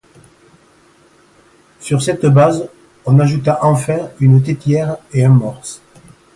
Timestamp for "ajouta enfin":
3.19-4.09